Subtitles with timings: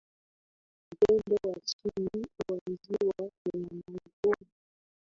[0.91, 4.51] upande wa chini wa Ziwa Nyamagoma